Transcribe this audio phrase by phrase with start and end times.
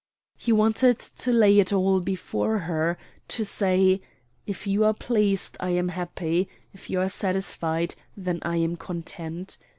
[0.35, 4.01] He wanted to lay it all before her, to say,
[4.47, 6.49] "If you are pleased, I am happy.
[6.73, 9.59] If you are satisfied, then I am content.